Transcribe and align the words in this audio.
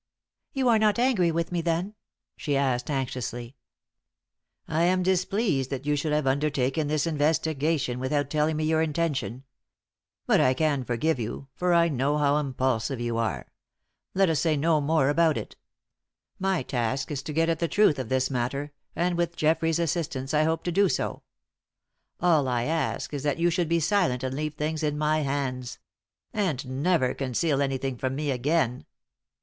"You 0.53 0.67
are 0.67 0.79
not 0.79 0.97
angry 0.97 1.29
with 1.29 1.51
me, 1.51 1.61
then?" 1.61 1.93
she 2.35 2.57
asked, 2.57 2.89
anxiously. 2.89 3.55
"I 4.67 4.81
am 4.85 5.03
displeased 5.03 5.69
that 5.69 5.85
you 5.85 5.95
should 5.95 6.11
have 6.11 6.25
undertaken 6.25 6.87
this 6.87 7.05
investigation 7.05 7.99
without 7.99 8.31
telling 8.31 8.57
me 8.57 8.63
your 8.63 8.81
intention. 8.81 9.43
But 10.25 10.41
I 10.41 10.55
can 10.55 10.83
forgive 10.83 11.19
you, 11.19 11.49
for 11.53 11.75
I 11.75 11.87
know 11.87 12.17
how 12.17 12.37
impulsive 12.37 12.99
you 12.99 13.17
are. 13.19 13.51
Let 14.15 14.27
us 14.31 14.39
say 14.39 14.57
no 14.57 14.81
more 14.81 15.07
about 15.07 15.37
it. 15.37 15.55
My 16.39 16.63
task 16.63 17.11
is 17.11 17.21
to 17.21 17.31
get 17.31 17.47
at 17.47 17.59
the 17.59 17.67
truth 17.67 17.99
of 17.99 18.09
this 18.09 18.31
matter; 18.31 18.71
and 18.95 19.15
with 19.15 19.35
Geoffrey's 19.35 19.77
assistance 19.77 20.33
I 20.33 20.45
hope 20.45 20.63
to 20.63 20.71
do 20.71 20.89
so. 20.89 21.21
All 22.19 22.47
I 22.47 22.63
ask 22.63 23.13
is 23.13 23.21
that 23.21 23.37
you 23.37 23.51
should 23.51 23.69
be 23.69 23.79
silent 23.79 24.23
and 24.23 24.35
leave 24.35 24.55
things 24.55 24.81
in 24.81 24.97
my 24.97 25.19
hands. 25.19 25.77
And 26.33 26.81
never 26.81 27.13
conceal 27.13 27.61
anything 27.61 27.99
from 27.99 28.15
me 28.15 28.31
again." 28.31 28.87